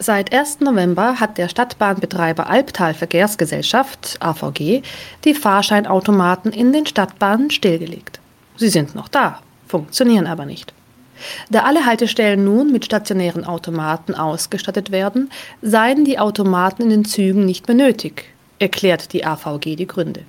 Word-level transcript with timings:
Seit 0.00 0.32
1. 0.32 0.60
November 0.60 1.18
hat 1.18 1.38
der 1.38 1.48
Stadtbahnbetreiber 1.48 2.48
Albtal 2.48 2.94
Verkehrsgesellschaft 2.94 4.16
AVG 4.20 4.82
die 5.24 5.34
Fahrscheinautomaten 5.34 6.52
in 6.52 6.72
den 6.72 6.86
Stadtbahnen 6.86 7.50
stillgelegt. 7.50 8.20
Sie 8.56 8.68
sind 8.68 8.94
noch 8.94 9.08
da, 9.08 9.40
funktionieren 9.66 10.28
aber 10.28 10.46
nicht. 10.46 10.72
Da 11.50 11.64
alle 11.64 11.84
Haltestellen 11.84 12.44
nun 12.44 12.70
mit 12.70 12.84
stationären 12.84 13.44
Automaten 13.44 14.14
ausgestattet 14.14 14.92
werden, 14.92 15.30
seien 15.62 16.04
die 16.04 16.20
Automaten 16.20 16.82
in 16.82 16.90
den 16.90 17.04
Zügen 17.04 17.44
nicht 17.44 17.66
mehr 17.66 17.76
nötig, 17.76 18.26
erklärt 18.60 19.12
die 19.12 19.26
AVG 19.26 19.74
die 19.74 19.88
Gründe. 19.88 20.22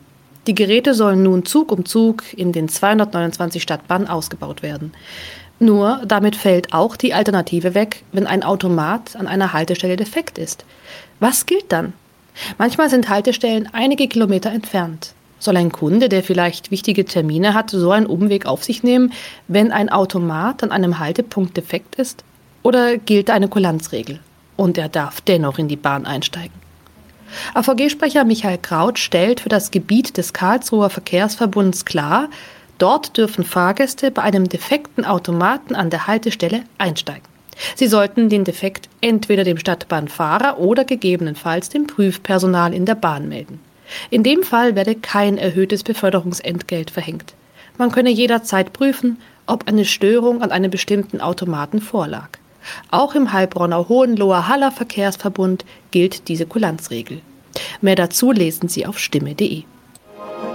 Die 0.50 0.56
Geräte 0.56 0.96
sollen 0.96 1.22
nun 1.22 1.46
Zug 1.46 1.72
um 1.72 1.86
Zug 1.86 2.24
in 2.36 2.52
den 2.52 2.70
229 2.70 3.62
Stadtbahnen 3.62 4.08
ausgebaut 4.08 4.64
werden. 4.64 4.94
Nur 5.60 6.02
damit 6.08 6.36
fällt 6.36 6.74
auch 6.74 6.96
die 6.96 7.14
Alternative 7.14 7.76
weg, 7.76 8.02
wenn 8.14 8.26
ein 8.26 8.42
Automat 8.42 9.16
an 9.16 9.28
einer 9.28 9.54
Haltestelle 9.54 9.96
defekt 9.96 10.40
ist. 10.40 10.66
Was 11.20 11.46
gilt 11.46 11.72
dann? 11.72 11.94
Manchmal 12.58 12.90
sind 12.90 13.10
Haltestellen 13.10 13.70
einige 13.74 14.08
Kilometer 14.08 14.50
entfernt. 14.50 15.14
Soll 15.38 15.56
ein 15.56 15.72
Kunde, 15.72 16.10
der 16.10 16.24
vielleicht 16.24 16.72
wichtige 16.72 17.06
Termine 17.06 17.54
hat, 17.54 17.70
so 17.70 17.92
einen 17.92 18.08
Umweg 18.08 18.48
auf 18.48 18.64
sich 18.64 18.82
nehmen, 18.82 19.14
wenn 19.48 19.72
ein 19.72 19.90
Automat 19.90 20.64
an 20.64 20.72
einem 20.72 20.98
Haltepunkt 20.98 21.58
defekt 21.58 21.94
ist? 21.94 22.24
Oder 22.64 22.98
gilt 22.98 23.30
eine 23.30 23.50
Kulanzregel 23.50 24.20
und 24.58 24.80
er 24.80 24.90
darf 24.90 25.22
dennoch 25.22 25.60
in 25.60 25.68
die 25.68 25.76
Bahn 25.76 26.08
einsteigen? 26.08 26.69
AVG-Sprecher 27.54 28.26
Michael 28.26 28.58
Kraut 28.58 29.00
stellt 29.00 29.42
für 29.42 29.50
das 29.50 29.72
Gebiet 29.72 30.18
des 30.18 30.34
Karlsruher 30.34 30.90
Verkehrsverbunds 30.90 31.86
klar, 31.86 32.30
Dort 32.80 33.18
dürfen 33.18 33.44
Fahrgäste 33.44 34.10
bei 34.10 34.22
einem 34.22 34.48
defekten 34.48 35.04
Automaten 35.04 35.76
an 35.76 35.90
der 35.90 36.08
Haltestelle 36.08 36.64
einsteigen. 36.78 37.28
Sie 37.76 37.88
sollten 37.88 38.30
den 38.30 38.46
Defekt 38.46 38.88
entweder 39.02 39.44
dem 39.44 39.58
Stadtbahnfahrer 39.58 40.60
oder 40.60 40.86
gegebenenfalls 40.86 41.68
dem 41.68 41.88
Prüfpersonal 41.88 42.74
in 42.74 42.86
der 42.86 42.96
Bahn 42.96 43.28
melden. 43.28 43.60
In 44.10 44.24
dem 44.24 44.44
Fall 44.44 44.76
werde 44.76 44.96
kein 44.96 45.38
erhöhtes 45.38 45.84
Beförderungsentgelt 45.84 46.90
verhängt. 46.90 47.34
Man 47.78 47.92
könne 47.92 48.12
jederzeit 48.12 48.72
prüfen, 48.72 49.18
ob 49.46 49.68
eine 49.68 49.84
Störung 49.84 50.42
an 50.42 50.52
einem 50.52 50.72
bestimmten 50.72 51.20
Automaten 51.20 51.82
vorlag. 51.82 52.30
Auch 52.92 53.16
im 53.16 53.34
Heilbronner 53.34 53.90
Hohenloher 53.90 54.48
Haller 54.48 54.72
Verkehrsverbund 54.72 55.66
gilt 55.92 56.28
diese 56.28 56.46
Kulanzregel. 56.46 57.22
Mehr 57.82 57.96
dazu 57.96 58.32
lesen 58.32 58.70
Sie 58.70 58.86
auf 58.86 59.00
stimme.de. 59.00 59.64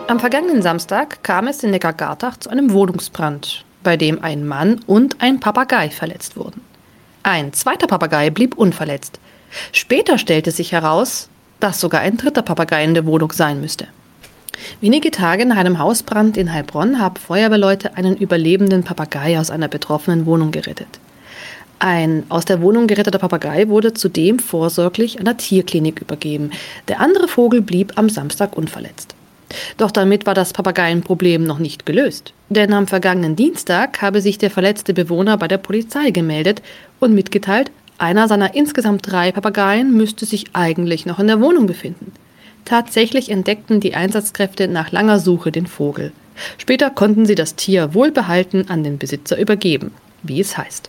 Am 0.07 0.21
vergangenen 0.21 0.63
Samstag 0.63 1.23
kam 1.23 1.47
es 1.47 1.63
in 1.63 1.71
Neckargartach 1.71 2.37
zu 2.37 2.51
einem 2.51 2.73
Wohnungsbrand, 2.73 3.65
bei 3.83 3.97
dem 3.97 4.23
ein 4.23 4.47
Mann 4.47 4.81
und 4.87 5.21
ein 5.21 5.41
Papagei 5.41 5.91
verletzt 5.91 6.37
wurden. 6.37 6.61
Ein 7.23 7.55
zweiter 7.55 7.87
Papagei 7.87 8.29
blieb 8.31 8.57
unverletzt. 8.57 9.19
Später 9.73 10.19
stellte 10.19 10.51
sich 10.51 10.73
heraus, 10.73 11.31
dass 11.59 11.81
sogar 11.81 12.03
ein 12.03 12.19
dritter 12.19 12.43
Papagei 12.43 12.85
in 12.85 12.93
der 12.93 13.07
Wohnung 13.07 13.33
sein 13.33 13.61
müsste. 13.61 13.89
Wenige 14.81 15.11
Tage 15.11 15.47
nach 15.47 15.57
einem 15.57 15.79
Hausbrand 15.79 16.37
in 16.37 16.53
Heilbronn 16.53 17.01
haben 17.01 17.17
Feuerwehrleute 17.17 17.97
einen 17.97 18.17
überlebenden 18.17 18.85
Papagei 18.85 19.39
aus 19.39 19.51
einer 19.51 19.69
betroffenen 19.69 20.27
Wohnung 20.27 20.51
gerettet. 20.51 21.01
Ein 21.85 22.23
aus 22.31 22.47
der 22.47 22.63
Wohnung 22.63 22.87
geretteter 22.87 23.19
Papagei 23.19 23.69
wurde 23.69 23.93
zudem 23.93 24.39
vorsorglich 24.39 25.21
einer 25.21 25.37
Tierklinik 25.37 26.01
übergeben. 26.01 26.51
Der 26.89 26.99
andere 26.99 27.29
Vogel 27.29 27.61
blieb 27.61 27.93
am 27.97 28.09
Samstag 28.09 28.57
unverletzt. 28.57 29.15
Doch 29.77 29.91
damit 29.91 30.25
war 30.25 30.33
das 30.33 30.55
Papageienproblem 30.55 31.45
noch 31.45 31.59
nicht 31.59 31.85
gelöst. 31.85 32.33
Denn 32.49 32.73
am 32.73 32.87
vergangenen 32.87 33.37
Dienstag 33.37 34.01
habe 34.01 34.23
sich 34.23 34.39
der 34.39 34.51
verletzte 34.51 34.95
Bewohner 34.95 35.37
bei 35.37 35.47
der 35.47 35.59
Polizei 35.59 36.11
gemeldet 36.11 36.63
und 37.01 37.15
mitgeteilt, 37.15 37.71
einer 37.99 38.29
seiner 38.29 38.55
insgesamt 38.55 39.03
drei 39.07 39.31
Papageien 39.31 39.95
müsste 39.95 40.25
sich 40.25 40.47
eigentlich 40.55 41.05
noch 41.05 41.19
in 41.19 41.27
der 41.27 41.43
Wohnung 41.43 41.67
befinden. 41.67 42.13
Tatsächlich 42.65 43.29
entdeckten 43.29 43.81
die 43.81 43.95
Einsatzkräfte 43.95 44.69
nach 44.69 44.91
langer 44.91 45.19
Suche 45.19 45.53
den 45.53 45.67
Vogel. 45.67 46.13
Später 46.57 46.89
konnten 46.89 47.27
sie 47.27 47.35
das 47.35 47.57
Tier 47.57 47.93
wohlbehalten 47.93 48.71
an 48.71 48.85
den 48.85 48.97
Besitzer 48.97 49.39
übergeben, 49.39 49.91
wie 50.23 50.41
es 50.41 50.57
heißt. 50.57 50.89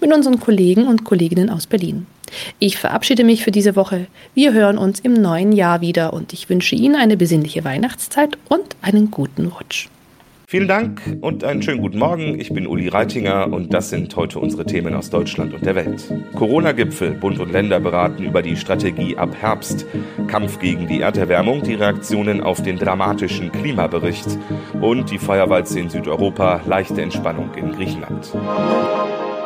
mit 0.00 0.12
unseren 0.12 0.40
Kollegen 0.40 0.86
und 0.86 1.04
Kolleginnen 1.04 1.50
aus 1.50 1.66
Berlin. 1.66 2.06
Ich 2.58 2.78
verabschiede 2.78 3.24
mich 3.24 3.44
für 3.44 3.50
diese 3.50 3.76
Woche. 3.76 4.06
Wir 4.34 4.52
hören 4.52 4.78
uns 4.78 5.00
im 5.00 5.14
neuen 5.14 5.52
Jahr 5.52 5.80
wieder 5.80 6.12
und 6.12 6.32
ich 6.32 6.48
wünsche 6.48 6.76
Ihnen 6.76 6.94
eine 6.94 7.16
besinnliche 7.16 7.64
Weihnachtszeit 7.64 8.38
und 8.48 8.76
einen 8.82 9.10
guten 9.10 9.46
Rutsch. 9.46 9.88
Vielen 10.50 10.66
Dank 10.66 11.00
und 11.20 11.44
einen 11.44 11.62
schönen 11.62 11.80
guten 11.80 12.00
Morgen. 12.00 12.40
Ich 12.40 12.52
bin 12.52 12.66
Uli 12.66 12.88
Reitinger 12.88 13.52
und 13.52 13.72
das 13.72 13.90
sind 13.90 14.16
heute 14.16 14.40
unsere 14.40 14.66
Themen 14.66 14.94
aus 14.94 15.08
Deutschland 15.08 15.54
und 15.54 15.64
der 15.64 15.76
Welt. 15.76 16.12
Corona-Gipfel. 16.34 17.12
Bund 17.12 17.38
und 17.38 17.52
Länder 17.52 17.78
beraten 17.78 18.24
über 18.24 18.42
die 18.42 18.56
Strategie 18.56 19.16
ab 19.16 19.32
Herbst. 19.40 19.86
Kampf 20.26 20.58
gegen 20.58 20.88
die 20.88 21.02
Erderwärmung, 21.02 21.62
die 21.62 21.74
Reaktionen 21.74 22.40
auf 22.40 22.64
den 22.64 22.78
dramatischen 22.78 23.52
Klimabericht 23.52 24.26
und 24.80 25.08
die 25.12 25.18
Feuerwalze 25.18 25.78
in 25.78 25.88
Südeuropa, 25.88 26.60
leichte 26.66 27.00
Entspannung 27.00 27.54
in 27.54 27.70
Griechenland. 27.70 28.32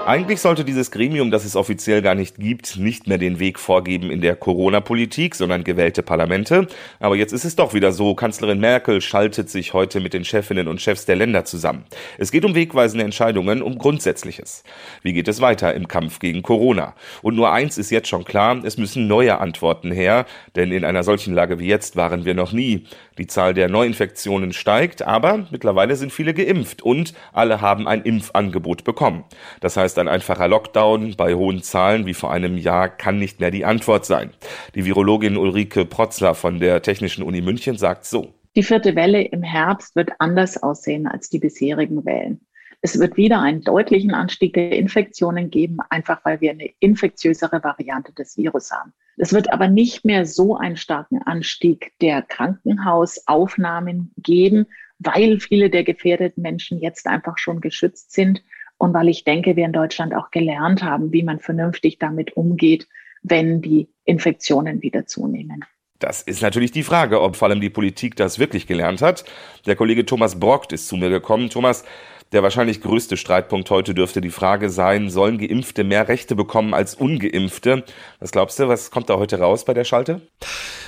Eigentlich 0.06 0.42
sollte 0.42 0.66
dieses 0.66 0.90
Gremium, 0.90 1.30
das 1.30 1.46
es 1.46 1.56
offiziell 1.56 2.02
gar 2.02 2.14
nicht 2.14 2.36
gibt, 2.36 2.76
nicht 2.76 3.06
mehr 3.06 3.16
den 3.16 3.38
Weg 3.38 3.58
vorgeben 3.58 4.10
in 4.10 4.20
der 4.20 4.36
Corona-Politik, 4.36 5.34
sondern 5.34 5.64
gewählte 5.64 6.02
Parlamente. 6.02 6.66
Aber 7.00 7.16
jetzt 7.16 7.32
ist 7.32 7.46
es 7.46 7.56
doch 7.56 7.72
wieder 7.72 7.90
so. 7.90 8.14
Kanzlerin 8.14 8.60
Merkel 8.60 9.00
schaltet 9.00 9.48
sich 9.48 9.72
heute 9.72 10.00
mit 10.00 10.12
den 10.12 10.26
Chefinnen 10.26 10.68
und 10.68 10.82
Chefs 10.82 11.06
der 11.06 11.16
Länder 11.16 11.46
zusammen. 11.46 11.84
Es 12.18 12.32
geht 12.32 12.44
um 12.44 12.54
wegweisende 12.54 13.02
Entscheidungen, 13.02 13.62
um 13.62 13.78
Grundsätzliches. 13.78 14.62
Wie 15.02 15.14
geht 15.14 15.26
es 15.26 15.40
weiter 15.40 15.72
im 15.72 15.88
Kampf 15.88 16.18
gegen 16.18 16.42
Corona? 16.42 16.94
Und 17.22 17.34
nur 17.34 17.50
eins 17.50 17.78
ist 17.78 17.90
jetzt 17.90 18.08
schon 18.08 18.24
klar, 18.24 18.62
es 18.62 18.76
müssen 18.76 19.06
neue 19.06 19.38
Antworten 19.38 19.90
her, 19.90 20.26
denn 20.54 20.70
in 20.70 20.84
einer 20.84 21.02
solchen 21.02 21.32
Lage 21.32 21.58
wie 21.58 21.66
jetzt 21.66 21.96
waren 21.96 22.26
wir 22.26 22.34
noch 22.34 22.52
nie. 22.52 22.86
Die 23.16 23.26
Zahl 23.26 23.54
der 23.54 23.70
Neuinfektionen 23.70 24.52
steigt, 24.52 25.00
aber 25.00 25.46
mittlerweile 25.50 25.96
sind 25.96 26.12
viele 26.12 26.34
geimpft 26.34 26.82
und 26.82 27.14
alle 27.32 27.62
haben 27.62 27.88
ein 27.88 28.02
Impfangebot 28.02 28.84
bekommen. 28.84 29.24
Das 29.60 29.78
heißt, 29.78 29.93
heißt, 29.94 29.98
ein 29.98 30.08
einfacher 30.08 30.48
Lockdown 30.48 31.14
bei 31.16 31.34
hohen 31.34 31.62
Zahlen 31.62 32.06
wie 32.06 32.14
vor 32.14 32.32
einem 32.32 32.56
Jahr 32.58 32.88
kann 32.88 33.18
nicht 33.18 33.40
mehr 33.40 33.50
die 33.50 33.64
Antwort 33.64 34.04
sein. 34.04 34.30
Die 34.74 34.84
Virologin 34.84 35.36
Ulrike 35.36 35.84
Protzler 35.84 36.34
von 36.34 36.58
der 36.58 36.82
Technischen 36.82 37.22
Uni 37.22 37.40
München 37.40 37.78
sagt 37.78 38.04
so. 38.04 38.34
Die 38.56 38.62
vierte 38.62 38.94
Welle 38.96 39.22
im 39.22 39.42
Herbst 39.42 39.96
wird 39.96 40.10
anders 40.18 40.62
aussehen 40.62 41.06
als 41.06 41.28
die 41.28 41.38
bisherigen 41.38 42.04
Wellen. 42.04 42.40
Es 42.82 42.98
wird 42.98 43.16
wieder 43.16 43.40
einen 43.40 43.62
deutlichen 43.62 44.12
Anstieg 44.12 44.54
der 44.54 44.72
Infektionen 44.72 45.50
geben, 45.50 45.78
einfach 45.88 46.20
weil 46.24 46.40
wir 46.40 46.50
eine 46.50 46.70
infektiösere 46.80 47.64
Variante 47.64 48.12
des 48.12 48.36
Virus 48.36 48.70
haben. 48.70 48.92
Es 49.16 49.32
wird 49.32 49.52
aber 49.52 49.68
nicht 49.68 50.04
mehr 50.04 50.26
so 50.26 50.56
einen 50.56 50.76
starken 50.76 51.22
Anstieg 51.22 51.92
der 52.00 52.20
Krankenhausaufnahmen 52.20 54.12
geben, 54.18 54.66
weil 54.98 55.40
viele 55.40 55.70
der 55.70 55.84
gefährdeten 55.84 56.42
Menschen 56.42 56.78
jetzt 56.78 57.06
einfach 57.06 57.38
schon 57.38 57.60
geschützt 57.60 58.12
sind 58.12 58.42
und 58.84 58.92
weil 58.92 59.08
ich 59.08 59.24
denke, 59.24 59.56
wir 59.56 59.64
in 59.64 59.72
Deutschland 59.72 60.14
auch 60.14 60.30
gelernt 60.30 60.82
haben, 60.82 61.10
wie 61.10 61.22
man 61.22 61.40
vernünftig 61.40 61.98
damit 61.98 62.36
umgeht, 62.36 62.86
wenn 63.22 63.62
die 63.62 63.88
Infektionen 64.04 64.82
wieder 64.82 65.06
zunehmen. 65.06 65.64
Das 66.00 66.20
ist 66.20 66.42
natürlich 66.42 66.70
die 66.70 66.82
Frage, 66.82 67.22
ob 67.22 67.36
vor 67.36 67.48
allem 67.48 67.62
die 67.62 67.70
Politik 67.70 68.14
das 68.14 68.38
wirklich 68.38 68.66
gelernt 68.66 69.00
hat. 69.00 69.24
Der 69.64 69.74
Kollege 69.74 70.04
Thomas 70.04 70.38
Brockt 70.38 70.74
ist 70.74 70.86
zu 70.86 70.98
mir 70.98 71.08
gekommen. 71.08 71.48
Thomas, 71.48 71.84
der 72.34 72.42
wahrscheinlich 72.42 72.80
größte 72.80 73.16
Streitpunkt 73.16 73.70
heute 73.70 73.94
dürfte 73.94 74.20
die 74.20 74.30
Frage 74.30 74.68
sein, 74.68 75.08
sollen 75.08 75.38
Geimpfte 75.38 75.84
mehr 75.84 76.08
Rechte 76.08 76.34
bekommen 76.34 76.74
als 76.74 76.94
Ungeimpfte? 76.94 77.84
Was 78.18 78.32
glaubst 78.32 78.58
du, 78.58 78.68
was 78.68 78.90
kommt 78.90 79.08
da 79.08 79.18
heute 79.18 79.38
raus 79.38 79.64
bei 79.64 79.72
der 79.72 79.84
Schalte? 79.84 80.20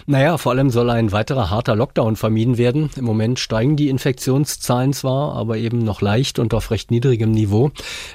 Naja, 0.08 0.38
vor 0.38 0.52
allem 0.52 0.70
soll 0.70 0.90
ein 0.90 1.10
weiterer 1.10 1.50
harter 1.50 1.74
Lockdown 1.74 2.14
vermieden 2.16 2.58
werden. 2.58 2.90
Im 2.96 3.04
Moment 3.04 3.38
steigen 3.40 3.76
die 3.76 3.88
Infektionszahlen 3.88 4.92
zwar, 4.92 5.34
aber 5.34 5.56
eben 5.56 5.78
noch 5.78 6.00
leicht 6.00 6.38
und 6.38 6.54
auf 6.54 6.70
recht 6.70 6.90
niedrigem 6.90 7.30
Niveau. 7.32 7.70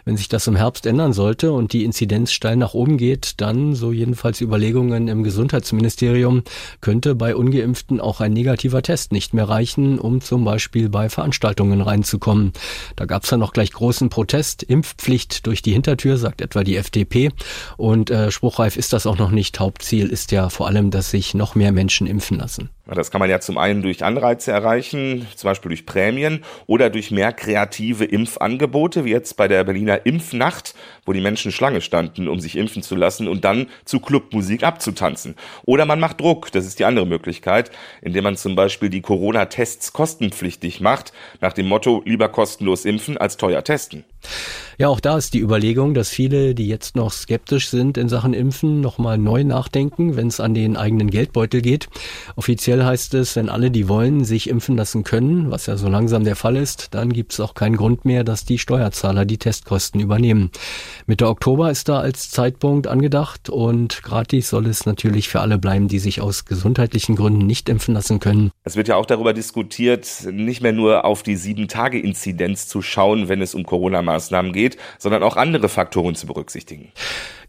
Wenn 0.06 0.16
sich 0.16 0.30
das 0.30 0.48
im 0.48 0.56
Herbst 0.56 0.86
ändern 0.86 1.12
sollte 1.12 1.51
und 1.51 1.74
die 1.74 1.84
Inzidenz 1.84 2.31
steil 2.31 2.56
nach 2.56 2.74
oben 2.74 2.98
geht, 2.98 3.42
dann, 3.42 3.75
so 3.75 3.92
jedenfalls 3.92 4.39
Überlegungen 4.39 5.07
im 5.07 5.24
Gesundheitsministerium, 5.24 6.44
könnte 6.80 7.16
bei 7.16 7.36
ungeimpften 7.36 8.00
auch 8.00 8.22
ein 8.22 8.34
negativer 8.34 8.81
Test 8.81 9.12
nicht 9.12 9.34
mehr 9.34 9.50
reichen, 9.50 10.00
um 10.00 10.22
zum 10.22 10.45
Beispiel 10.45 10.89
bei 10.89 11.10
Veranstaltungen 11.10 11.81
reinzukommen. 11.81 12.54
Da 12.95 13.06
gab 13.06 13.21
es 13.24 13.30
dann 13.30 13.40
noch 13.40 13.54
gleich 13.54 13.72
großen 13.72 14.10
Protest. 14.10 14.64
Impfpflicht 14.64 15.46
durch 15.46 15.62
die 15.62 15.74
Hintertür, 15.74 16.18
sagt 16.18 16.42
etwa 16.42 16.64
die 16.64 16.78
FDP. 16.78 17.32
Und 17.78 18.10
äh, 18.10 18.32
spruchreif 18.32 18.78
ist 18.78 18.94
das 18.94 19.06
auch 19.06 19.18
noch 19.18 19.32
nicht. 19.32 19.60
Hauptziel 19.60 20.08
ist 20.08 20.32
ja 20.32 20.50
vor 20.50 20.68
allem, 20.68 20.92
dass 20.92 21.12
sich 21.12 21.34
noch 21.34 21.56
mehr 21.56 21.72
Menschen 21.72 22.08
impfen 22.08 22.38
lassen. 22.38 22.70
Das 22.88 23.12
kann 23.12 23.19
man 23.19 23.30
ja 23.30 23.39
zum 23.39 23.57
einen 23.57 23.83
durch 23.83 24.04
Anreize 24.04 24.51
erreichen, 24.51 25.28
zum 25.36 25.50
Beispiel 25.50 25.69
durch 25.69 25.86
Prämien 25.86 26.44
oder 26.66 26.89
durch 26.89 27.12
mehr 27.12 27.31
kreative 27.31 28.06
Impfangebote, 28.06 29.06
wie 29.06 29.12
jetzt 29.12 29.38
bei 29.38 29.48
der 29.48 29.63
Berliner 29.63 30.06
Impfnacht, 30.06 30.74
wo 31.06 31.13
die 31.13 31.22
Menschen 31.22 31.51
Schlange 31.51 31.81
standen, 31.81 32.28
um 32.28 32.39
sich 32.39 32.57
impfen 32.57 32.81
zu 32.81 32.95
lassen 32.95 33.28
und 33.28 33.45
dann 33.45 33.68
zu 33.86 34.00
Clubmusik 34.00 34.63
abzutanzen. 34.63 35.36
Oder 35.63 35.86
man 35.86 36.00
macht 36.00 36.19
Druck, 36.19 36.51
das 36.51 36.66
ist 36.66 36.80
die 36.80 36.86
andere 36.86 37.06
Möglichkeit, 37.06 37.72
indem 38.01 38.24
man 38.24 38.36
zum 38.36 38.56
Beispiel 38.56 38.89
die 38.89 39.01
Corona-Tests 39.01 39.94
kostenpflichtig 39.94 40.81
macht, 40.81 41.13
nach 41.39 41.54
dem 41.54 41.68
Motto 41.68 42.01
lieber 42.06 42.30
kostenlos 42.30 42.86
impfen 42.86 43.18
als 43.18 43.38
teuer 43.38 43.63
testen. 43.63 44.06
Ja, 44.81 44.88
auch 44.88 45.00
da 45.00 45.16
ist 45.16 45.36
die 45.36 45.39
Überlegung, 45.42 45.94
dass 45.94 46.10
viele, 46.10 46.56
die 46.56 46.68
jetzt 46.68 46.95
noch 46.95 47.12
skeptisch 47.12 47.69
sind 47.69 48.00
in 48.00 48.10
Sachen 48.10 48.33
Impfen, 48.33 48.81
nochmal 48.81 49.19
neu 49.19 49.44
nachdenken, 49.44 50.16
wenn 50.16 50.25
es 50.25 50.39
an 50.39 50.56
den 50.56 50.75
eigenen 50.75 51.12
Geldbeutel 51.12 51.62
geht. 51.62 51.88
Offiziell 52.36 52.83
heißt 52.83 53.13
es, 53.13 53.36
wenn 53.36 53.48
alle, 53.48 53.69
die 53.69 53.88
wollen, 53.88 54.24
sich 54.24 54.50
impfen 54.50 54.75
lassen 54.75 55.04
können, 55.04 55.51
was 55.51 55.68
ja 55.68 55.78
so 55.78 55.88
langsam 55.88 56.24
der 56.24 56.36
Fall 56.36 56.56
ist, 56.56 56.95
dann 56.95 57.13
gibt 57.13 57.33
es 57.33 57.39
auch 57.39 57.54
keinen 57.54 57.78
Grund 57.78 58.06
mehr, 58.06 58.24
dass 58.24 58.44
die 58.44 58.57
Steuerzahler 58.57 59.25
die 59.25 59.38
Testkosten 59.38 60.01
übernehmen. 60.01 60.50
Mitte 61.06 61.27
Oktober 61.27 61.69
ist 61.69 61.88
da 61.88 62.00
als 62.00 62.31
Zeitpunkt 62.31 62.88
angedacht 62.88 63.50
und 63.50 64.01
gratis 64.01 64.50
soll 64.50 64.66
es 64.66 64.88
natürlich 64.88 65.30
für 65.30 65.42
alle 65.42 65.60
bleiben, 65.60 65.89
die 65.89 66.00
sich 66.00 66.22
aus 66.22 66.45
gesundheitlichen 66.45 67.16
Gründen 67.16 67.45
nicht 67.45 67.69
impfen 67.69 67.94
lassen 67.94 68.19
können. 68.19 68.50
Es 68.63 68.77
wird 68.77 68.88
ja 68.88 68.95
auch 68.95 69.06
darüber 69.06 69.34
diskutiert, 69.34 70.25
nicht 70.31 70.63
mehr 70.63 70.74
nur 70.74 71.06
auf 71.06 71.22
die 71.22 71.36
Sieben-Tage-Inzidenz 71.36 72.68
zu 72.68 72.81
schauen, 72.81 73.30
wenn 73.30 73.44
es 73.44 73.54
um 73.54 73.63
Corona-Maßnahmen 73.63 74.54
geht, 74.54 74.71
sondern 74.98 75.24
auch 75.24 75.38
andere 75.38 75.70
Faktoren 75.70 76.16
zu 76.16 76.28
berücksichtigen. 76.28 76.92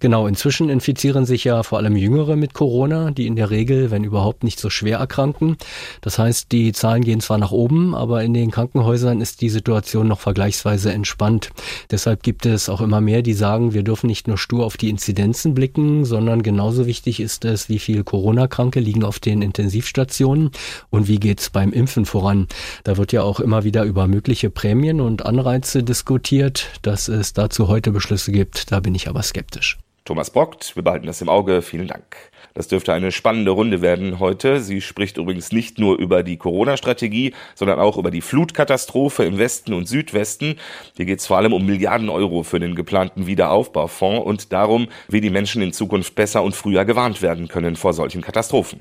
Genau, 0.02 0.26
inzwischen 0.26 0.68
infizieren 0.68 1.26
sich 1.26 1.44
ja 1.44 1.62
vor 1.62 1.78
allem 1.78 1.94
Jüngere 1.94 2.34
mit 2.34 2.54
Corona, 2.54 3.12
die 3.12 3.28
in 3.28 3.36
der 3.36 3.50
Regel, 3.50 3.92
wenn 3.92 4.02
überhaupt, 4.02 4.42
nicht 4.42 4.58
so 4.58 4.68
schwer 4.68 4.98
erkranken. 4.98 5.56
Das 6.00 6.18
heißt, 6.18 6.50
die 6.50 6.72
Zahlen 6.72 7.04
gehen 7.04 7.20
zwar 7.20 7.38
nach 7.38 7.52
oben, 7.52 7.94
aber 7.94 8.24
in 8.24 8.34
den 8.34 8.50
Krankenhäusern 8.50 9.20
ist 9.20 9.42
die 9.42 9.48
Situation 9.48 10.08
noch 10.08 10.18
vergleichsweise 10.18 10.92
entspannt. 10.92 11.50
Deshalb 11.88 12.24
gibt 12.24 12.46
es 12.46 12.68
auch 12.68 12.80
immer 12.80 13.00
mehr, 13.00 13.22
die 13.22 13.32
sagen, 13.32 13.74
wir 13.74 13.84
dürfen 13.84 14.08
nicht 14.08 14.26
nur 14.26 14.38
stur 14.38 14.66
auf 14.66 14.76
die 14.76 14.90
Inzidenzen 14.90 15.54
blicken, 15.54 16.04
sondern 16.04 16.42
genauso 16.42 16.86
wichtig 16.86 17.20
ist 17.20 17.44
es, 17.44 17.68
wie 17.68 17.78
viele 17.78 18.02
Corona-Kranke 18.02 18.80
liegen 18.80 19.04
auf 19.04 19.20
den 19.20 19.40
Intensivstationen 19.40 20.50
und 20.90 21.06
wie 21.06 21.20
geht's 21.20 21.48
beim 21.48 21.72
Impfen 21.72 22.06
voran. 22.06 22.48
Da 22.82 22.96
wird 22.96 23.12
ja 23.12 23.22
auch 23.22 23.38
immer 23.38 23.62
wieder 23.62 23.84
über 23.84 24.08
mögliche 24.08 24.50
Prämien 24.50 25.00
und 25.00 25.24
Anreize 25.24 25.84
diskutiert. 25.84 26.70
Dass 26.82 27.06
es 27.06 27.34
dazu 27.34 27.68
heute 27.68 27.92
Beschlüsse 27.92 28.32
gibt, 28.32 28.72
da 28.72 28.80
bin 28.80 28.96
ich 28.96 29.08
aber 29.08 29.22
skeptisch. 29.22 29.78
Thomas 30.04 30.30
Brockt, 30.30 30.74
wir 30.74 30.82
behalten 30.82 31.06
das 31.06 31.20
im 31.20 31.28
Auge. 31.28 31.62
Vielen 31.62 31.86
Dank. 31.86 32.16
Das 32.54 32.66
dürfte 32.66 32.92
eine 32.92 33.12
spannende 33.12 33.52
Runde 33.52 33.82
werden 33.82 34.18
heute. 34.18 34.60
Sie 34.60 34.80
spricht 34.80 35.16
übrigens 35.16 35.52
nicht 35.52 35.78
nur 35.78 35.96
über 35.96 36.24
die 36.24 36.36
Corona-Strategie, 36.36 37.34
sondern 37.54 37.78
auch 37.78 37.96
über 37.96 38.10
die 38.10 38.20
Flutkatastrophe 38.20 39.24
im 39.24 39.38
Westen 39.38 39.72
und 39.72 39.86
Südwesten. 39.86 40.56
Hier 40.96 41.06
geht 41.06 41.20
es 41.20 41.26
vor 41.26 41.36
allem 41.36 41.52
um 41.52 41.64
Milliarden 41.64 42.08
Euro 42.08 42.42
für 42.42 42.58
den 42.58 42.74
geplanten 42.74 43.28
Wiederaufbaufonds 43.28 44.26
und 44.26 44.52
darum, 44.52 44.88
wie 45.08 45.20
die 45.20 45.30
Menschen 45.30 45.62
in 45.62 45.72
Zukunft 45.72 46.16
besser 46.16 46.42
und 46.42 46.56
früher 46.56 46.84
gewarnt 46.84 47.22
werden 47.22 47.46
können 47.46 47.76
vor 47.76 47.92
solchen 47.92 48.22
Katastrophen. 48.22 48.80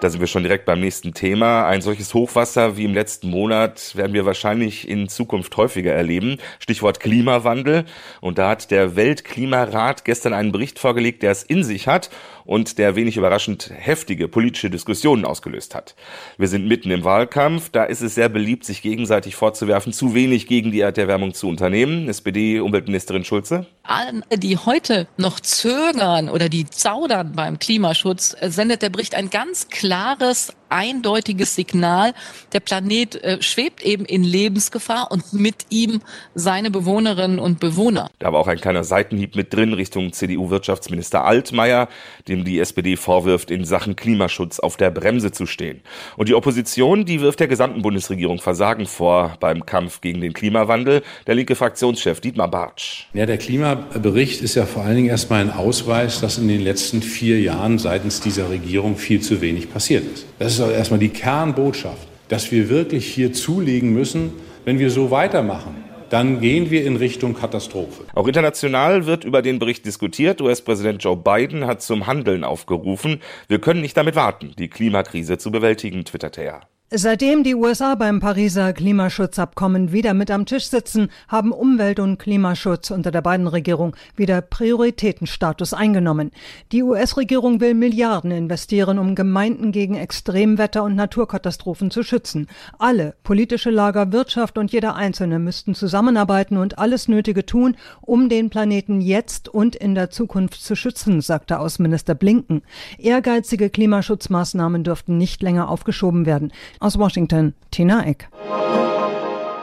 Da 0.00 0.10
sind 0.10 0.20
wir 0.20 0.28
schon 0.28 0.44
direkt 0.44 0.64
beim 0.64 0.78
nächsten 0.78 1.12
Thema. 1.12 1.66
Ein 1.66 1.82
solches 1.82 2.14
Hochwasser 2.14 2.76
wie 2.76 2.84
im 2.84 2.94
letzten 2.94 3.30
Monat 3.30 3.96
werden 3.96 4.12
wir 4.12 4.24
wahrscheinlich 4.24 4.88
in 4.88 5.08
Zukunft 5.08 5.56
häufiger 5.56 5.92
erleben. 5.92 6.38
Stichwort 6.60 7.00
Klimawandel. 7.00 7.84
Und 8.20 8.38
da 8.38 8.50
hat 8.50 8.70
der 8.70 8.94
Weltklimarat 8.94 10.04
gestern 10.04 10.34
einen 10.34 10.52
Bericht 10.52 10.78
vorgelegt, 10.78 11.24
der 11.24 11.32
es 11.32 11.42
in 11.42 11.64
sich 11.64 11.88
hat 11.88 12.10
und 12.48 12.78
der 12.78 12.96
wenig 12.96 13.18
überraschend 13.18 13.70
heftige 13.76 14.26
politische 14.26 14.70
Diskussionen 14.70 15.26
ausgelöst 15.26 15.74
hat. 15.74 15.94
Wir 16.38 16.48
sind 16.48 16.66
mitten 16.66 16.90
im 16.90 17.04
Wahlkampf, 17.04 17.68
da 17.68 17.84
ist 17.84 18.00
es 18.00 18.14
sehr 18.14 18.30
beliebt, 18.30 18.64
sich 18.64 18.80
gegenseitig 18.80 19.36
vorzuwerfen, 19.36 19.92
zu 19.92 20.14
wenig 20.14 20.46
gegen 20.46 20.72
die 20.72 20.80
Erderwärmung 20.80 21.34
zu 21.34 21.46
unternehmen. 21.46 22.08
SPD-Umweltministerin 22.08 23.24
Schulze? 23.24 23.66
Alle, 23.82 24.22
die 24.34 24.56
heute 24.56 25.08
noch 25.18 25.40
zögern 25.40 26.30
oder 26.30 26.48
die 26.48 26.64
zaudern 26.64 27.32
beim 27.32 27.58
Klimaschutz, 27.58 28.34
sendet 28.40 28.80
der 28.80 28.88
Bericht 28.88 29.14
ein 29.14 29.28
ganz 29.28 29.68
klares 29.68 30.54
eindeutiges 30.68 31.54
Signal, 31.54 32.14
der 32.52 32.60
Planet 32.60 33.22
äh, 33.22 33.42
schwebt 33.42 33.82
eben 33.82 34.04
in 34.04 34.24
Lebensgefahr 34.24 35.10
und 35.10 35.32
mit 35.32 35.66
ihm 35.70 36.00
seine 36.34 36.70
Bewohnerinnen 36.70 37.38
und 37.38 37.60
Bewohner. 37.60 38.10
Da 38.18 38.32
war 38.32 38.40
auch 38.40 38.48
ein 38.48 38.60
kleiner 38.60 38.84
Seitenhieb 38.84 39.36
mit 39.36 39.52
drin 39.52 39.72
Richtung 39.72 40.12
CDU-Wirtschaftsminister 40.12 41.24
Altmaier, 41.24 41.88
dem 42.28 42.44
die 42.44 42.58
SPD 42.58 42.96
vorwirft, 42.96 43.50
in 43.50 43.64
Sachen 43.64 43.96
Klimaschutz 43.96 44.60
auf 44.60 44.76
der 44.76 44.90
Bremse 44.90 45.32
zu 45.32 45.46
stehen. 45.46 45.80
Und 46.16 46.28
die 46.28 46.34
Opposition, 46.34 47.04
die 47.04 47.20
wirft 47.20 47.40
der 47.40 47.48
gesamten 47.48 47.82
Bundesregierung 47.82 48.38
Versagen 48.38 48.86
vor 48.86 49.36
beim 49.40 49.66
Kampf 49.66 50.00
gegen 50.00 50.20
den 50.20 50.32
Klimawandel. 50.32 51.02
Der 51.26 51.34
linke 51.34 51.54
Fraktionschef 51.54 52.20
Dietmar 52.20 52.50
Bartsch. 52.50 53.06
Ja, 53.14 53.26
der 53.26 53.38
Klimabericht 53.38 54.42
ist 54.42 54.54
ja 54.54 54.66
vor 54.66 54.84
allen 54.84 54.96
Dingen 54.96 55.08
erstmal 55.08 55.40
ein 55.40 55.50
Ausweis, 55.50 56.20
dass 56.20 56.38
in 56.38 56.48
den 56.48 56.60
letzten 56.60 57.02
vier 57.02 57.40
Jahren 57.40 57.78
seitens 57.78 58.20
dieser 58.20 58.50
Regierung 58.50 58.96
viel 58.96 59.20
zu 59.20 59.40
wenig 59.40 59.72
passiert 59.72 60.04
ist. 60.04 60.26
Das 60.38 60.57
ist 60.60 60.72
erstmal 60.72 61.00
die 61.00 61.08
Kernbotschaft, 61.08 62.08
dass 62.28 62.50
wir 62.52 62.68
wirklich 62.68 63.06
hier 63.06 63.32
zulegen 63.32 63.92
müssen, 63.92 64.32
wenn 64.64 64.78
wir 64.78 64.90
so 64.90 65.10
weitermachen 65.10 65.88
dann 66.10 66.40
gehen 66.40 66.70
wir 66.70 66.84
in 66.86 66.96
Richtung 66.96 67.34
Katastrophe. 67.34 68.04
Auch 68.14 68.26
international 68.26 69.06
wird 69.06 69.24
über 69.24 69.42
den 69.42 69.58
Bericht 69.58 69.84
diskutiert. 69.84 70.40
US-Präsident 70.40 71.02
Joe 71.02 71.16
Biden 71.16 71.66
hat 71.66 71.82
zum 71.82 72.06
Handeln 72.06 72.44
aufgerufen. 72.44 73.20
Wir 73.46 73.60
können 73.60 73.82
nicht 73.82 73.96
damit 73.96 74.16
warten, 74.16 74.54
die 74.58 74.68
Klimakrise 74.68 75.38
zu 75.38 75.50
bewältigen, 75.50 76.04
twitterte 76.04 76.42
er. 76.42 76.60
Seitdem 76.90 77.44
die 77.44 77.54
USA 77.54 77.96
beim 77.96 78.18
Pariser 78.18 78.72
Klimaschutzabkommen 78.72 79.92
wieder 79.92 80.14
mit 80.14 80.30
am 80.30 80.46
Tisch 80.46 80.70
sitzen, 80.70 81.10
haben 81.28 81.52
Umwelt- 81.52 82.00
und 82.00 82.16
Klimaschutz 82.16 82.90
unter 82.90 83.10
der 83.10 83.20
beiden 83.20 83.46
Regierung 83.46 83.94
wieder 84.16 84.40
Prioritätenstatus 84.40 85.74
eingenommen. 85.74 86.30
Die 86.72 86.82
US-Regierung 86.82 87.60
will 87.60 87.74
Milliarden 87.74 88.30
investieren, 88.30 88.98
um 88.98 89.14
Gemeinden 89.14 89.70
gegen 89.70 89.96
Extremwetter 89.96 90.82
und 90.82 90.94
Naturkatastrophen 90.94 91.90
zu 91.90 92.02
schützen. 92.02 92.46
Alle, 92.78 93.16
politische 93.22 93.68
Lager, 93.68 94.10
Wirtschaft 94.12 94.56
und 94.56 94.72
jeder 94.72 94.94
Einzelne 94.94 95.38
müssten 95.38 95.74
zusammenarbeiten 95.74 96.56
und 96.56 96.78
alles 96.78 97.06
Nötige 97.06 97.44
tun, 97.44 97.76
um 98.00 98.30
den 98.30 98.48
Planeten 98.48 99.02
jetzt 99.02 99.50
und 99.50 99.76
in 99.76 99.94
der 99.94 100.08
Zukunft 100.08 100.62
zu 100.62 100.74
schützen, 100.74 101.20
sagte 101.20 101.60
Außenminister 101.60 102.14
Blinken. 102.14 102.62
Ehrgeizige 102.96 103.68
Klimaschutzmaßnahmen 103.68 104.84
dürften 104.84 105.18
nicht 105.18 105.42
länger 105.42 105.68
aufgeschoben 105.68 106.24
werden. 106.24 106.50
Aus 106.80 106.98
Washington, 106.98 107.54
Tina 107.70 108.06
Eck. 108.06 108.28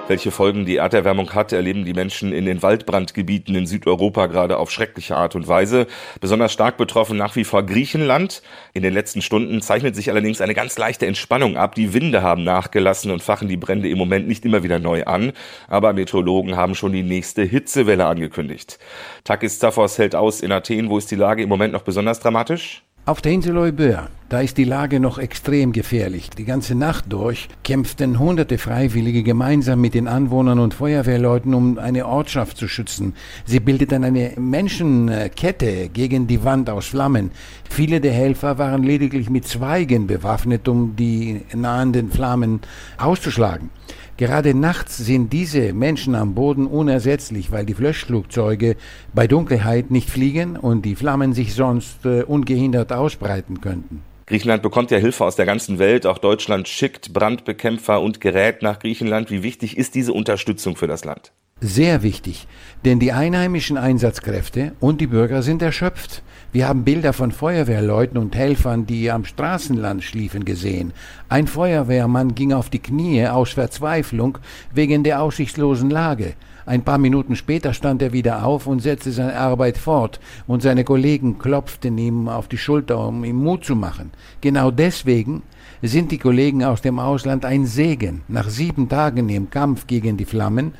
Welche 0.08 0.30
Folgen 0.30 0.66
die 0.66 0.76
Erderwärmung 0.76 1.34
hat, 1.34 1.52
erleben 1.52 1.84
die 1.84 1.94
Menschen 1.94 2.32
in 2.32 2.46
den 2.46 2.62
Waldbrandgebieten 2.62 3.56
in 3.56 3.66
Südeuropa 3.66 4.28
gerade 4.28 4.58
auf 4.58 4.70
schreckliche 4.70 5.18
Art 5.18 5.34
und 5.34 5.48
Weise. 5.48 5.88
Besonders 6.22 6.54
stark 6.54 6.78
betroffen 6.78 7.18
nach 7.18 7.36
wie 7.36 7.44
vor 7.44 7.64
Griechenland. 7.64 8.44
In 8.74 8.84
den 8.84 8.94
letzten 8.94 9.24
Stunden 9.24 9.64
zeichnet 9.64 9.96
sich 9.96 10.12
allerdings 10.12 10.42
eine 10.42 10.54
ganz 10.54 10.78
leichte 10.78 11.08
Entspannung 11.08 11.58
ab. 11.58 11.74
Die 11.74 11.94
Winde 11.94 12.22
haben 12.22 12.44
nachgelassen 12.44 13.10
und 13.10 13.24
fachen 13.24 13.48
die 13.48 13.58
Brände 13.58 13.90
im 13.90 13.98
Moment 13.98 14.28
nicht 14.28 14.46
immer 14.46 14.62
wieder 14.62 14.78
neu 14.78 15.06
an. 15.06 15.32
Aber 15.68 15.94
Meteorologen 15.94 16.56
haben 16.56 16.76
schon 16.76 16.92
die 16.92 17.02
nächste 17.02 17.42
Hitzewelle 17.42 18.06
angekündigt. 18.06 18.78
Takis 19.24 19.58
Zaphos 19.58 19.98
hält 19.98 20.14
aus 20.14 20.42
in 20.42 20.52
Athen. 20.52 20.92
Wo 20.92 21.00
ist 21.00 21.10
die 21.10 21.16
Lage 21.16 21.42
im 21.42 21.50
Moment 21.50 21.74
noch 21.74 21.82
besonders 21.82 22.20
dramatisch? 22.20 22.84
Auf 23.08 23.22
der 23.22 23.34
Insel 23.34 23.56
Euböa, 23.56 24.10
da 24.30 24.42
ist 24.42 24.58
die 24.58 24.64
Lage 24.64 25.00
noch 25.00 25.20
extrem 25.20 25.74
gefährlich. 25.74 26.32
Die 26.32 26.44
ganze 26.44 26.74
Nacht 26.74 27.06
durch 27.10 27.50
kämpften 27.64 28.18
hunderte 28.18 28.58
Freiwillige 28.58 29.22
gemeinsam 29.22 29.80
mit 29.80 29.94
den 29.94 30.08
Anwohnern 30.08 30.58
und 30.58 30.74
Feuerwehrleuten, 30.74 31.54
um 31.54 31.78
eine 31.78 32.08
Ortschaft 32.08 32.58
zu 32.58 32.68
schützen. 32.68 33.14
Sie 33.46 33.60
bildeten 33.60 34.04
eine 34.04 34.32
Menschenkette 34.40 35.90
gegen 35.90 36.26
die 36.26 36.44
Wand 36.44 36.68
aus 36.68 36.88
Flammen. 36.88 37.30
Viele 37.70 38.02
der 38.02 38.14
Helfer 38.14 38.58
waren 38.58 38.82
lediglich 38.82 39.30
mit 39.30 39.48
Zweigen 39.48 40.08
bewaffnet, 40.08 40.68
um 40.68 40.96
die 40.96 41.42
nahenden 41.54 42.10
Flammen 42.10 42.62
auszuschlagen. 42.98 43.70
Gerade 44.18 44.54
nachts 44.54 44.96
sind 44.96 45.34
diese 45.34 45.74
Menschen 45.74 46.16
am 46.16 46.36
Boden 46.36 46.68
unersetzlich, 46.68 47.52
weil 47.52 47.66
die 47.66 47.74
Löschflugzeuge 47.74 48.78
bei 49.14 49.28
Dunkelheit 49.28 49.92
nicht 49.92 50.10
fliegen 50.10 50.56
und 50.56 50.86
die 50.86 50.96
Flammen 50.96 51.34
sich 51.34 51.54
sonst 51.54 52.06
äh, 52.06 52.24
ungehindert 52.24 52.94
ausbreiten 52.94 53.60
könnten. 53.60 54.04
Griechenland 54.26 54.64
bekommt 54.64 54.90
ja 54.90 54.98
Hilfe 54.98 55.26
aus 55.26 55.36
der 55.36 55.46
ganzen 55.46 55.80
Welt. 55.80 56.06
Auch 56.06 56.18
Deutschland 56.18 56.70
schickt 56.70 57.12
Brandbekämpfer 57.12 58.02
und 58.02 58.22
Gerät 58.22 58.62
nach 58.62 58.80
Griechenland. 58.80 59.32
Wie 59.32 59.44
wichtig 59.44 59.78
ist 59.78 59.96
diese 59.96 60.14
Unterstützung 60.14 60.78
für 60.78 60.88
das 60.88 61.04
Land? 61.04 61.34
Sehr 61.62 62.04
wichtig, 62.04 62.48
denn 62.84 63.00
die 63.00 63.12
einheimischen 63.12 63.78
Einsatzkräfte 63.78 64.74
und 64.80 65.02
die 65.02 65.08
Bürger 65.08 65.42
sind 65.42 65.64
erschöpft. 65.64 66.22
Wir 66.52 66.68
haben 66.68 66.84
Bilder 66.84 67.12
von 67.12 67.32
Feuerwehrleuten 67.32 68.20
und 68.20 68.36
Helfern, 68.36 68.86
die 68.86 69.10
am 69.10 69.26
Straßenland 69.26 70.04
schliefen, 70.04 70.46
gesehen. 70.46 70.94
Ein 71.28 71.48
Feuerwehrmann 71.48 72.36
ging 72.36 72.54
auf 72.54 72.70
die 72.70 72.80
Knie 72.80 73.26
aus 73.26 73.54
Verzweiflung 73.54 74.38
wegen 74.74 75.04
der 75.04 75.24
aussichtslosen 75.24 75.90
Lage. 75.90 76.34
Ein 76.68 76.84
paar 76.84 76.98
Minuten 76.98 77.36
später 77.36 77.74
stand 77.74 78.02
er 78.02 78.14
wieder 78.14 78.46
auf 78.46 78.68
und 78.68 78.82
setzte 78.82 79.12
seine 79.12 79.36
Arbeit 79.36 79.78
fort, 79.78 80.20
und 80.48 80.62
seine 80.62 80.84
Kollegen 80.84 81.40
klopften 81.40 81.98
ihm 81.98 82.28
auf 82.28 82.48
die 82.48 82.58
Schulter, 82.58 83.00
um 83.08 83.24
ihm 83.24 83.38
Mut 83.38 83.66
zu 83.66 83.76
machen. 83.76 84.12
Genau 84.42 84.72
deswegen 84.72 85.42
sind 85.82 86.12
die 86.12 86.18
Kollegen 86.18 86.64
aus 86.64 86.82
dem 86.82 87.00
Ausland 87.00 87.46
ein 87.46 87.66
Segen. 87.66 88.24
Nach 88.28 88.50
sieben 88.50 88.90
Tagen 88.90 89.30
im 89.30 89.50
Kampf 89.50 89.88
gegen 89.88 90.18
die 90.18 90.26
Flammen 90.26 90.74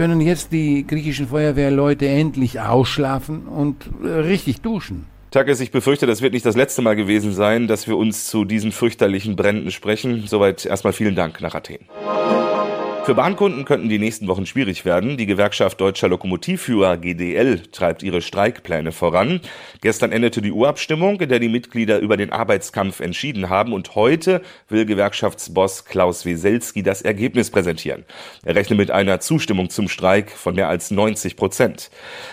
können 0.00 0.22
jetzt 0.22 0.50
die 0.50 0.86
griechischen 0.86 1.26
Feuerwehrleute 1.26 2.08
endlich 2.08 2.58
ausschlafen 2.58 3.46
und 3.46 3.84
äh, 4.02 4.08
richtig 4.08 4.62
duschen. 4.62 5.04
Takis, 5.30 5.60
ich 5.60 5.72
befürchte, 5.72 6.06
das 6.06 6.22
wird 6.22 6.32
nicht 6.32 6.46
das 6.46 6.56
letzte 6.56 6.80
Mal 6.80 6.96
gewesen 6.96 7.34
sein, 7.34 7.68
dass 7.68 7.86
wir 7.86 7.98
uns 7.98 8.24
zu 8.24 8.46
diesen 8.46 8.72
fürchterlichen 8.72 9.36
Bränden 9.36 9.70
sprechen. 9.70 10.24
Soweit 10.26 10.64
erstmal 10.64 10.94
vielen 10.94 11.16
Dank 11.16 11.42
nach 11.42 11.54
Athen. 11.54 11.80
Für 13.10 13.16
Bahnkunden 13.16 13.64
könnten 13.64 13.88
die 13.88 13.98
nächsten 13.98 14.28
Wochen 14.28 14.46
schwierig 14.46 14.84
werden. 14.84 15.16
Die 15.16 15.26
Gewerkschaft 15.26 15.80
Deutscher 15.80 16.06
Lokomotivführer 16.06 16.96
GDL 16.96 17.58
treibt 17.72 18.04
ihre 18.04 18.22
Streikpläne 18.22 18.92
voran. 18.92 19.40
Gestern 19.80 20.12
endete 20.12 20.40
die 20.40 20.52
Urabstimmung, 20.52 21.20
in 21.20 21.28
der 21.28 21.40
die 21.40 21.48
Mitglieder 21.48 21.98
über 21.98 22.16
den 22.16 22.30
Arbeitskampf 22.30 23.00
entschieden 23.00 23.48
haben. 23.48 23.72
Und 23.72 23.96
heute 23.96 24.42
will 24.68 24.86
Gewerkschaftsboss 24.86 25.86
Klaus 25.86 26.24
Weselski 26.24 26.84
das 26.84 27.02
Ergebnis 27.02 27.50
präsentieren. 27.50 28.04
Er 28.44 28.54
rechnet 28.54 28.78
mit 28.78 28.92
einer 28.92 29.18
Zustimmung 29.18 29.70
zum 29.70 29.88
Streik 29.88 30.30
von 30.30 30.54
mehr 30.54 30.68
als 30.68 30.92
90 30.92 31.34
Prozent. 31.34 31.90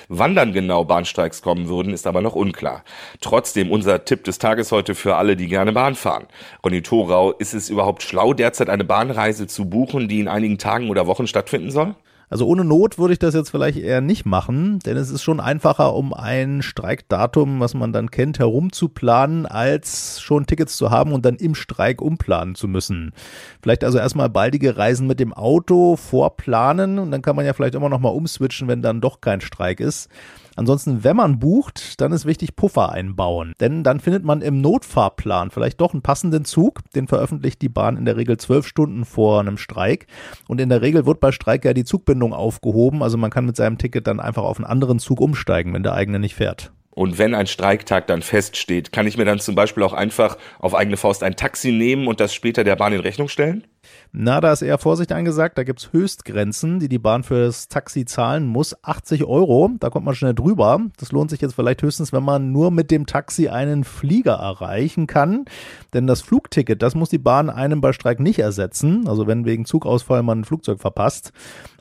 Wann 0.10 0.36
dann 0.36 0.53
genau 0.53 0.86
Bahnstreiks 0.86 1.41
kommen 1.41 1.69
würden, 1.69 1.91
ist 1.91 2.05
aber 2.05 2.22
noch 2.22 2.36
unklar. 2.36 2.84
Trotzdem 3.19 3.72
unser 3.72 4.05
Tipp 4.05 4.25
des 4.25 4.38
Tages 4.38 4.72
heute 4.72 4.93
für 4.93 5.15
alle, 5.15 5.36
die 5.36 5.48
gerne 5.48 5.74
Bahn 5.74 5.96
fahren. 5.96 6.27
Ronny 6.63 6.84
Thorau, 6.84 7.31
ist 7.31 7.55
es 7.55 7.72
überhaupt 7.72 8.03
schlau, 8.03 8.34
derzeit 8.34 8.69
eine 8.69 8.84
Bahnreise 8.84 9.48
zu 9.48 9.67
buchen, 9.67 10.07
die 10.07 10.19
in 10.19 10.27
einigen 10.27 10.60
oder 10.89 11.07
Wochen 11.07 11.27
stattfinden 11.27 11.71
soll? 11.71 11.95
Also 12.29 12.45
ohne 12.45 12.65
Not 12.65 12.97
würde 12.97 13.13
ich 13.13 13.19
das 13.19 13.33
jetzt 13.33 13.51
vielleicht 13.51 13.77
eher 13.77 14.01
nicht 14.01 14.25
machen, 14.25 14.79
denn 14.79 14.97
es 14.97 15.09
ist 15.09 15.24
schon 15.24 15.39
einfacher, 15.39 15.93
um 15.93 16.13
ein 16.13 16.62
Streikdatum, 16.62 17.62
was 17.62 17.74
man 17.74 17.93
dann 17.93 18.12
kennt, 18.12 18.38
herumzuplanen, 18.38 19.45
als 19.45 20.19
schon 20.19 20.45
Tickets 20.45 20.75
zu 20.75 20.91
haben 20.91 21.13
und 21.13 21.24
dann 21.24 21.38
im 21.38 21.55
Streik 21.55 22.01
umplanen 22.01 22.55
zu 22.55 22.67
müssen. 22.67 23.13
Vielleicht 23.62 23.86
also 23.86 23.97
erstmal 23.97 24.29
baldige 24.29 24.75
Reisen 24.75 25.07
mit 25.07 25.21
dem 25.21 25.33
Auto 25.33 25.95
vorplanen 25.95 27.00
und 27.00 27.12
dann 27.12 27.21
kann 27.21 27.38
man 27.38 27.45
ja 27.45 27.53
vielleicht 27.53 27.75
immer 27.75 27.89
noch 27.89 28.00
mal 28.00 28.09
umswitchen, 28.09 28.67
wenn 28.67 28.81
dann 28.81 29.00
doch 29.00 29.21
kein 29.21 29.39
Streik 29.39 29.79
ist. 29.79 30.09
Ansonsten, 30.58 31.04
wenn 31.04 31.16
man 31.16 31.38
bucht, 31.38 32.02
dann 32.02 32.12
ist 32.12 32.26
wichtig 32.26 32.56
Puffer 32.56 32.92
einbauen. 32.92 33.54
Denn 33.60 33.84
dann 33.84 34.00
findet 34.00 34.24
man 34.24 34.42
im 34.42 34.60
Notfahrplan 34.60 35.52
vielleicht 35.52 35.80
doch 35.80 35.94
einen 35.94 36.02
passenden 36.02 36.46
Zug. 36.46 36.82
Den 36.96 37.08
veröffentlicht 37.08 37.62
die 37.62 37.70
Bahn 37.70 37.96
in 37.96 38.06
der 38.06 38.18
Regel 38.18 38.38
zwölf 38.38 38.66
Stunden 38.66 39.06
vor 39.06 39.40
einem 39.40 39.60
Streik. 39.60 40.08
Und 40.48 40.60
in 40.60 40.70
der 40.70 40.82
Regel 40.82 41.06
wird 41.06 41.20
bei 41.20 41.32
Streik 41.32 41.64
ja 41.64 41.74
die 41.74 41.86
Zugbindung 41.86 42.34
aufgehoben. 42.34 43.04
Also 43.04 43.18
man 43.18 43.30
kann 43.30 43.46
mit 43.46 43.56
seinem 43.56 43.78
Ticket 43.78 44.08
dann 44.08 44.20
einfach 44.20 44.44
auf 44.44 44.58
einen 44.58 44.66
anderen 44.66 44.98
Zug 44.98 45.22
umsteigen, 45.22 45.74
wenn 45.76 45.84
der 45.84 45.94
eigene 45.94 46.18
nicht 46.18 46.34
fährt. 46.34 46.72
Und 46.98 47.20
wenn 47.20 47.36
ein 47.36 47.46
Streiktag 47.46 48.08
dann 48.08 48.24
feststeht, 48.24 48.92
kann 48.92 49.06
ich 49.06 49.20
mir 49.20 49.26
dann 49.26 49.40
zum 49.40 49.54
Beispiel 49.54 49.84
auch 49.84 49.94
einfach 49.94 50.36
auf 50.58 50.74
eigene 50.74 50.98
Faust 50.98 51.22
ein 51.22 51.36
Taxi 51.36 51.72
nehmen 51.72 52.08
und 52.08 52.20
das 52.20 52.34
später 52.34 52.64
der 52.64 52.76
Bahn 52.76 52.92
in 52.92 53.02
Rechnung 53.02 53.28
stellen? 53.28 53.68
Na, 54.12 54.42
da 54.42 54.54
ist 54.54 54.62
eher 54.62 54.78
Vorsicht 54.78 55.12
angesagt. 55.12 55.58
Da 55.58 55.64
gibt's 55.64 55.92
Höchstgrenzen, 55.92 56.80
die 56.80 56.90
die 56.90 57.00
Bahn 57.00 57.24
fürs 57.24 57.68
Taxi 57.68 58.06
zahlen 58.06 58.46
muss. 58.46 58.76
80 58.84 59.26
Euro, 59.26 59.72
da 59.80 59.90
kommt 59.90 60.06
man 60.06 60.16
schnell 60.16 60.34
drüber. 60.34 60.80
Das 60.98 61.12
lohnt 61.12 61.30
sich 61.30 61.42
jetzt 61.42 61.56
vielleicht 61.56 61.82
höchstens, 61.82 62.14
wenn 62.14 62.24
man 62.24 62.52
nur 62.52 62.72
mit 62.72 62.92
dem 62.92 63.06
Taxi 63.06 63.50
einen 63.50 63.84
Flieger 63.84 64.34
erreichen 64.34 65.08
kann. 65.08 65.46
Denn 65.94 66.08
das 66.08 66.22
Flugticket, 66.22 66.82
das 66.82 66.96
muss 66.96 67.10
die 67.10 67.18
Bahn 67.18 67.50
einem 67.50 67.82
bei 67.82 67.94
Streik 67.94 68.20
nicht 68.20 68.40
ersetzen. 68.40 69.08
Also 69.08 69.28
wenn 69.28 69.46
wegen 69.46 69.66
Zugausfall 69.66 70.24
man 70.24 70.42
ein 70.42 70.46
Flugzeug 70.46 70.80
verpasst. 70.80 71.32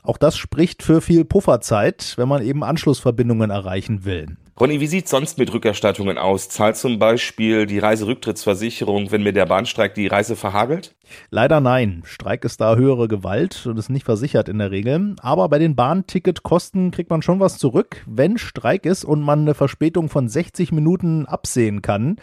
Auch 0.03 0.17
das 0.17 0.37
spricht 0.37 0.83
für 0.83 1.01
viel 1.01 1.25
Pufferzeit, 1.25 2.13
wenn 2.17 2.29
man 2.29 2.41
eben 2.41 2.63
Anschlussverbindungen 2.63 3.49
erreichen 3.49 4.05
will. 4.05 4.37
Ronny, 4.59 4.79
wie 4.79 4.87
sieht 4.87 5.07
sonst 5.07 5.37
mit 5.37 5.53
Rückerstattungen 5.53 6.17
aus? 6.17 6.49
Zahlt 6.49 6.77
zum 6.77 6.97
Beispiel 6.97 7.67
die 7.67 7.77
Reiserücktrittsversicherung, 7.77 9.11
wenn 9.11 9.21
mir 9.21 9.31
der 9.31 9.45
Bahnstreik 9.45 9.93
die 9.93 10.07
Reise 10.07 10.35
verhagelt? 10.35 10.95
Leider 11.29 11.61
nein. 11.61 12.01
Streik 12.05 12.43
ist 12.43 12.59
da 12.59 12.75
höhere 12.75 13.07
Gewalt 13.07 13.67
und 13.67 13.77
ist 13.77 13.89
nicht 13.89 14.05
versichert 14.05 14.49
in 14.49 14.57
der 14.57 14.71
Regel. 14.71 15.15
Aber 15.21 15.47
bei 15.47 15.59
den 15.59 15.75
Bahnticketkosten 15.75 16.89
kriegt 16.89 17.11
man 17.11 17.21
schon 17.21 17.39
was 17.39 17.59
zurück, 17.59 18.03
wenn 18.07 18.39
Streik 18.39 18.87
ist 18.87 19.05
und 19.05 19.21
man 19.21 19.41
eine 19.41 19.53
Verspätung 19.53 20.09
von 20.09 20.27
60 20.27 20.71
Minuten 20.71 21.27
absehen 21.27 21.83
kann 21.83 22.17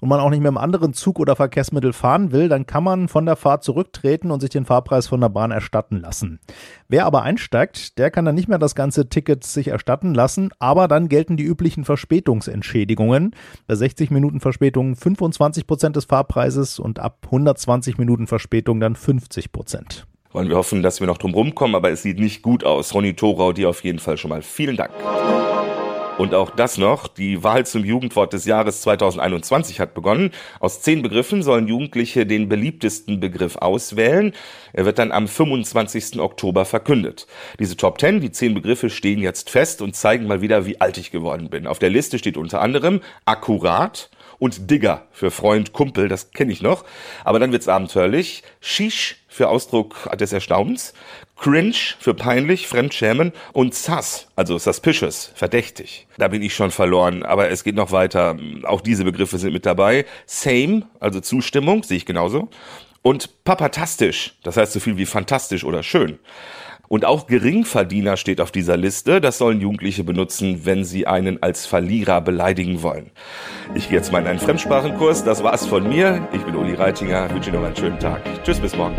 und 0.00 0.08
man 0.08 0.20
auch 0.20 0.30
nicht 0.30 0.40
mit 0.40 0.48
einem 0.48 0.58
anderen 0.58 0.92
Zug 0.92 1.18
oder 1.18 1.36
Verkehrsmittel 1.36 1.92
fahren 1.92 2.32
will, 2.32 2.48
dann 2.48 2.66
kann 2.66 2.84
man 2.84 3.08
von 3.08 3.26
der 3.26 3.36
Fahrt 3.36 3.64
zurücktreten 3.64 4.30
und 4.30 4.40
sich 4.40 4.50
den 4.50 4.64
Fahrpreis 4.64 5.06
von 5.06 5.20
der 5.20 5.28
Bahn 5.28 5.50
erstatten 5.50 6.00
lassen. 6.00 6.40
Wer 6.88 7.06
aber 7.06 7.22
einsteigt, 7.22 7.98
der 7.98 8.10
kann 8.10 8.24
dann 8.24 8.34
nicht 8.34 8.48
mehr 8.48 8.58
das 8.58 8.74
ganze 8.74 9.08
Ticket 9.08 9.44
sich 9.44 9.68
erstatten 9.68 10.14
lassen, 10.14 10.50
aber 10.58 10.88
dann 10.88 11.08
gelten 11.08 11.36
die 11.36 11.44
üblichen 11.44 11.84
Verspätungsentschädigungen. 11.84 13.34
Bei 13.66 13.74
60 13.74 14.10
Minuten 14.10 14.40
Verspätung 14.40 14.96
25 14.96 15.66
Prozent 15.66 15.96
des 15.96 16.04
Fahrpreises 16.04 16.78
und 16.78 16.98
ab 16.98 17.18
120 17.24 17.98
Minuten 17.98 18.26
Verspätung 18.26 18.80
dann 18.80 18.96
50 18.96 19.52
Prozent. 19.52 20.06
Wollen 20.32 20.48
wir 20.50 20.56
hoffen, 20.56 20.82
dass 20.82 21.00
wir 21.00 21.06
noch 21.06 21.18
drum 21.18 21.32
rumkommen, 21.32 21.74
aber 21.74 21.90
es 21.90 22.02
sieht 22.02 22.18
nicht 22.18 22.42
gut 22.42 22.62
aus. 22.62 22.92
Ronny 22.92 23.14
Thorau, 23.14 23.52
dir 23.52 23.70
auf 23.70 23.82
jeden 23.84 23.98
Fall 23.98 24.18
schon 24.18 24.28
mal 24.28 24.42
vielen 24.42 24.76
Dank. 24.76 24.92
Und 26.18 26.32
auch 26.32 26.48
das 26.48 26.78
noch, 26.78 27.08
die 27.08 27.44
Wahl 27.44 27.66
zum 27.66 27.84
Jugendwort 27.84 28.32
des 28.32 28.46
Jahres 28.46 28.80
2021 28.80 29.80
hat 29.80 29.92
begonnen. 29.92 30.30
Aus 30.60 30.80
zehn 30.80 31.02
Begriffen 31.02 31.42
sollen 31.42 31.68
Jugendliche 31.68 32.24
den 32.24 32.48
beliebtesten 32.48 33.20
Begriff 33.20 33.56
auswählen. 33.56 34.32
Er 34.72 34.86
wird 34.86 34.98
dann 34.98 35.12
am 35.12 35.28
25. 35.28 36.18
Oktober 36.18 36.64
verkündet. 36.64 37.26
Diese 37.58 37.76
Top 37.76 38.00
10, 38.00 38.20
die 38.20 38.32
zehn 38.32 38.54
Begriffe 38.54 38.88
stehen 38.88 39.20
jetzt 39.20 39.50
fest 39.50 39.82
und 39.82 39.94
zeigen 39.94 40.26
mal 40.26 40.40
wieder, 40.40 40.64
wie 40.64 40.80
alt 40.80 40.96
ich 40.96 41.10
geworden 41.10 41.50
bin. 41.50 41.66
Auf 41.66 41.78
der 41.78 41.90
Liste 41.90 42.18
steht 42.18 42.38
unter 42.38 42.62
anderem 42.62 43.02
akkurat, 43.26 44.08
und 44.38 44.70
Digger 44.70 45.06
für 45.12 45.30
Freund, 45.30 45.72
Kumpel, 45.72 46.08
das 46.08 46.30
kenne 46.30 46.52
ich 46.52 46.62
noch. 46.62 46.84
Aber 47.24 47.38
dann 47.38 47.52
wird's 47.52 47.68
abenteuerlich. 47.68 48.42
Shish 48.60 49.24
für 49.28 49.48
Ausdruck 49.48 50.10
des 50.18 50.32
Erstaunens, 50.32 50.94
Cringe 51.38 51.74
für 51.98 52.14
peinlich, 52.14 52.66
fremdschämen 52.66 53.32
und 53.52 53.74
sus, 53.74 54.28
also 54.36 54.58
suspicious, 54.58 55.32
verdächtig. 55.34 56.06
Da 56.16 56.28
bin 56.28 56.42
ich 56.42 56.54
schon 56.54 56.70
verloren, 56.70 57.22
aber 57.22 57.50
es 57.50 57.62
geht 57.62 57.74
noch 57.74 57.92
weiter. 57.92 58.36
Auch 58.64 58.80
diese 58.80 59.04
Begriffe 59.04 59.38
sind 59.38 59.52
mit 59.52 59.66
dabei. 59.66 60.06
Same, 60.24 60.86
also 60.98 61.20
Zustimmung, 61.20 61.82
sehe 61.82 61.98
ich 61.98 62.06
genauso. 62.06 62.48
Und 63.02 63.44
papatastisch, 63.44 64.34
das 64.42 64.56
heißt 64.56 64.72
so 64.72 64.80
viel 64.80 64.96
wie 64.96 65.06
fantastisch 65.06 65.62
oder 65.62 65.82
schön. 65.82 66.18
Und 66.88 67.04
auch 67.04 67.26
Geringverdiener 67.26 68.16
steht 68.16 68.40
auf 68.40 68.50
dieser 68.50 68.76
Liste. 68.76 69.20
Das 69.20 69.38
sollen 69.38 69.60
Jugendliche 69.60 70.04
benutzen, 70.04 70.60
wenn 70.64 70.84
sie 70.84 71.06
einen 71.06 71.42
als 71.42 71.66
Verlierer 71.66 72.20
beleidigen 72.20 72.82
wollen. 72.82 73.10
Ich 73.74 73.88
gehe 73.88 73.98
jetzt 73.98 74.12
mal 74.12 74.22
in 74.22 74.28
einen 74.28 74.38
Fremdsprachenkurs. 74.38 75.24
Das 75.24 75.42
war's 75.42 75.66
von 75.66 75.88
mir. 75.88 76.28
Ich 76.32 76.42
bin 76.42 76.54
Uli 76.54 76.74
Reitinger. 76.74 77.26
Ich 77.26 77.34
wünsche 77.34 77.50
Ihnen 77.50 77.60
noch 77.60 77.66
einen 77.66 77.76
schönen 77.76 77.98
Tag. 77.98 78.22
Tschüss, 78.44 78.60
bis 78.60 78.76
morgen. 78.76 78.96